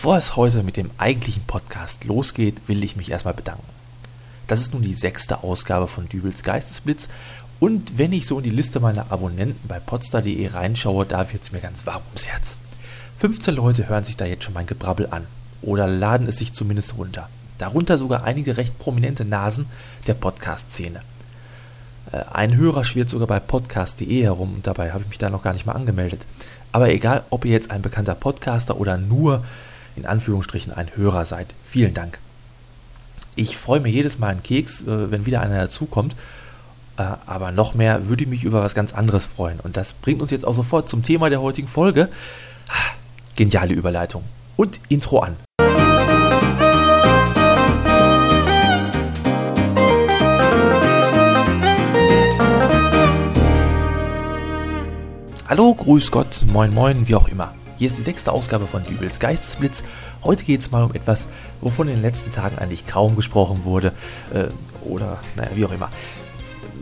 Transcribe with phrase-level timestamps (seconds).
[0.00, 3.68] Bevor es heute mit dem eigentlichen Podcast losgeht, will ich mich erstmal bedanken.
[4.46, 7.10] Das ist nun die sechste Ausgabe von Dübels Geistesblitz
[7.58, 11.52] und wenn ich so in die Liste meiner Abonnenten bei podstar.de reinschaue, da wird es
[11.52, 12.56] mir ganz warm ums Herz.
[13.18, 15.26] 15 Leute hören sich da jetzt schon mein Gebrabbel an
[15.60, 17.28] oder laden es sich zumindest runter.
[17.58, 19.66] Darunter sogar einige recht prominente Nasen
[20.06, 21.02] der Podcast-Szene.
[22.10, 25.42] Äh, ein Hörer schwirrt sogar bei podcast.de herum und dabei habe ich mich da noch
[25.42, 26.24] gar nicht mal angemeldet.
[26.72, 29.44] Aber egal, ob ihr jetzt ein bekannter Podcaster oder nur
[30.00, 32.18] in Anführungsstrichen ein Hörer seid, vielen Dank.
[33.36, 36.16] Ich freue mich jedes Mal einen Keks, äh, wenn wieder einer dazukommt.
[36.96, 39.60] Äh, aber noch mehr würde ich mich über was ganz anderes freuen.
[39.60, 42.08] Und das bringt uns jetzt auch sofort zum Thema der heutigen Folge.
[43.36, 44.24] Geniale Überleitung.
[44.56, 45.36] Und Intro an.
[55.48, 57.52] Hallo, grüß Gott, moin moin, wie auch immer.
[57.80, 59.84] Hier ist die sechste Ausgabe von Dübels Geistesblitz.
[60.22, 61.28] Heute geht es mal um etwas,
[61.62, 63.94] wovon in den letzten Tagen eigentlich kaum gesprochen wurde.
[64.34, 64.48] Äh,
[64.86, 65.88] oder, naja, wie auch immer.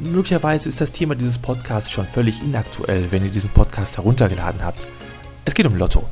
[0.00, 4.88] Möglicherweise ist das Thema dieses Podcasts schon völlig inaktuell, wenn ihr diesen Podcast heruntergeladen habt.
[5.44, 6.02] Es geht um Lotto.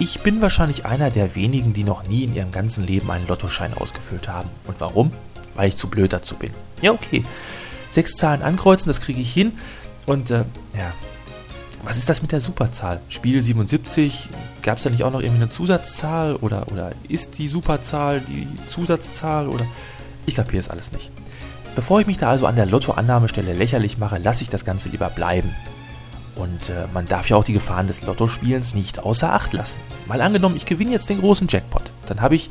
[0.00, 3.72] Ich bin wahrscheinlich einer der wenigen, die noch nie in ihrem ganzen Leben einen Lottoschein
[3.72, 4.50] ausgefüllt haben.
[4.64, 5.12] Und warum?
[5.54, 6.50] Weil ich zu blöd dazu bin.
[6.80, 7.24] Ja, okay.
[7.90, 9.52] Sechs Zahlen ankreuzen, das kriege ich hin.
[10.06, 10.42] Und äh,
[10.76, 10.92] ja,
[11.84, 13.00] was ist das mit der Superzahl?
[13.08, 14.28] Spiel 77,
[14.62, 18.46] gab es da nicht auch noch irgendwie eine Zusatzzahl oder, oder ist die Superzahl die
[18.68, 19.66] Zusatzzahl oder
[20.24, 21.10] ich kapiere es alles nicht.
[21.74, 25.10] Bevor ich mich da also an der Lottoannahmestelle lächerlich mache, lasse ich das Ganze lieber
[25.10, 25.54] bleiben.
[26.36, 29.78] Und äh, man darf ja auch die Gefahren des Lottospielens nicht außer Acht lassen.
[30.06, 31.92] Mal angenommen, ich gewinne jetzt den großen Jackpot.
[32.06, 32.48] Dann habe ich,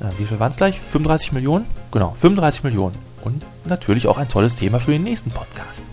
[0.00, 0.80] äh, wie viel waren es gleich?
[0.80, 1.66] 35 Millionen?
[1.90, 2.96] Genau, 35 Millionen.
[3.22, 5.84] Und natürlich auch ein tolles Thema für den nächsten Podcast.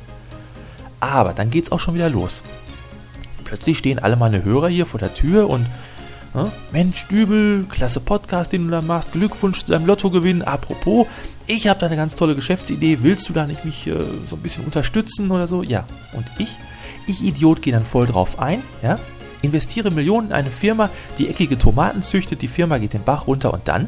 [1.00, 2.42] Aber dann geht es auch schon wieder los
[3.50, 5.66] plötzlich stehen alle meine Hörer hier vor der Tür und
[6.36, 10.44] äh, Mensch, Dübel, klasse Podcast, den du da machst, Glückwunsch zu deinem Lottogewinn.
[10.44, 11.08] Apropos,
[11.48, 13.96] ich habe da eine ganz tolle Geschäftsidee, willst du da nicht mich äh,
[14.26, 15.64] so ein bisschen unterstützen oder so?
[15.64, 16.58] Ja, und ich,
[17.08, 19.00] ich Idiot, gehe dann voll drauf ein, ja,
[19.42, 23.52] investiere Millionen in eine Firma, die eckige Tomaten züchtet, die Firma geht den Bach runter
[23.52, 23.88] und dann,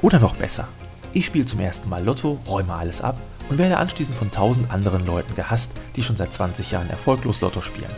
[0.00, 0.68] oder noch besser,
[1.12, 3.18] ich spiele zum ersten Mal Lotto, räume alles ab
[3.50, 7.60] und werde anschließend von tausend anderen Leuten gehasst, die schon seit 20 Jahren erfolglos Lotto
[7.60, 7.90] spielen.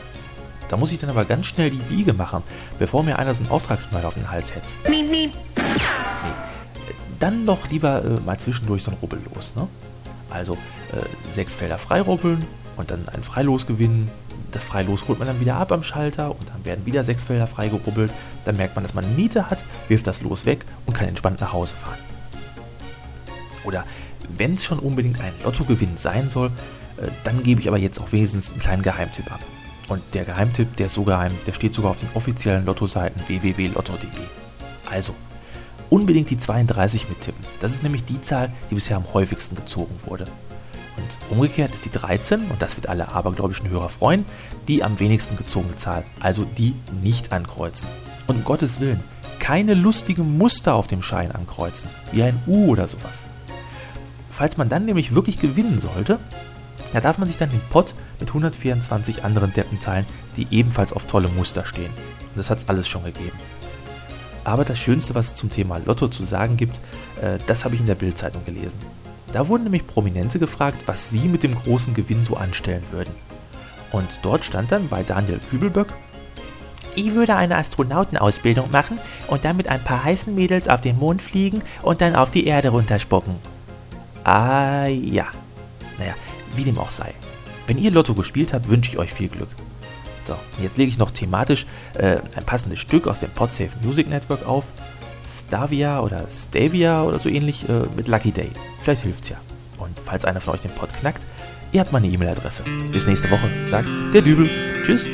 [0.68, 2.42] Da muss ich dann aber ganz schnell die Biege machen,
[2.78, 4.78] bevor mir einer so einen Auftragsmail auf den Hals hetzt.
[4.88, 5.30] Nee,
[7.18, 9.54] dann doch lieber äh, mal zwischendurch so ein Rubbel los.
[9.56, 9.66] Ne?
[10.30, 12.44] Also äh, sechs Felder freirubbeln
[12.76, 14.10] und dann ein Freilos gewinnen.
[14.52, 17.46] Das Freilos holt man dann wieder ab am Schalter und dann werden wieder sechs Felder
[17.46, 18.12] freigerubbelt.
[18.44, 21.40] Dann merkt man, dass man eine Niete hat, wirft das Los weg und kann entspannt
[21.40, 21.98] nach Hause fahren.
[23.64, 23.84] Oder
[24.36, 26.48] wenn es schon unbedingt ein Lottogewinn sein soll,
[26.98, 29.40] äh, dann gebe ich aber jetzt auch wenigstens einen kleinen Geheimtipp ab.
[29.88, 34.09] Und der Geheimtipp, der ist so geheim, der steht sogar auf den offiziellen Lotto-Seiten www.lotto.de.
[34.88, 35.15] Also,
[35.91, 37.44] unbedingt die 32 mittippen.
[37.60, 40.26] Das ist nämlich die Zahl, die bisher am häufigsten gezogen wurde.
[40.97, 44.26] Und umgekehrt ist die 13, und das wird alle abergläubischen Hörer freuen,
[44.66, 47.88] die am wenigsten gezogene Zahl, also die nicht ankreuzen.
[48.26, 49.00] Und um Gottes Willen,
[49.38, 53.26] keine lustigen Muster auf dem Schein ankreuzen, wie ein U oder sowas.
[54.31, 56.19] Falls man dann nämlich wirklich gewinnen sollte,
[56.93, 60.06] da darf man sich dann den Pot mit 124 anderen Deppen teilen,
[60.37, 61.91] die ebenfalls auf tolle Muster stehen.
[61.91, 63.37] Und das hat es alles schon gegeben.
[64.44, 66.76] Aber das Schönste, was es zum Thema Lotto zu sagen gibt,
[67.21, 68.78] äh, das habe ich in der Bildzeitung gelesen.
[69.32, 73.12] Da wurden nämlich Prominente gefragt, was sie mit dem großen Gewinn so anstellen würden.
[73.93, 75.88] Und dort stand dann bei Daniel Kübelböck,
[76.94, 81.22] ich würde eine Astronautenausbildung machen und dann mit ein paar heißen Mädels auf den Mond
[81.22, 83.37] fliegen und dann auf die Erde runterspucken.
[84.25, 85.26] Ah ja.
[85.99, 86.15] Naja,
[86.58, 87.14] wie dem auch sei.
[87.66, 89.48] Wenn ihr Lotto gespielt habt, wünsche ich euch viel Glück.
[90.22, 91.64] So, jetzt lege ich noch thematisch
[91.94, 94.66] äh, ein passendes Stück aus dem Podsafe Music Network auf.
[95.24, 98.50] Stavia oder Stavia oder so ähnlich äh, mit Lucky Day.
[98.82, 99.36] Vielleicht hilft's ja.
[99.78, 101.26] Und falls einer von euch den Pod knackt,
[101.72, 102.64] ihr habt meine E-Mail-Adresse.
[102.92, 104.50] Bis nächste Woche, sagt der Dübel.
[104.82, 105.08] Tschüss.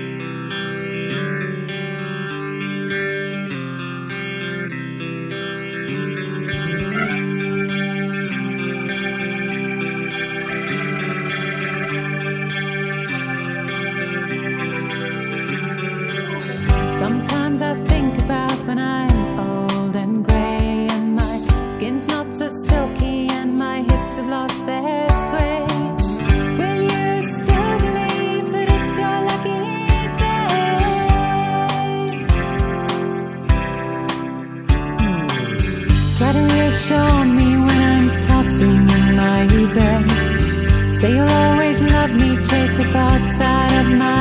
[42.37, 44.14] Chase the thoughts out of my.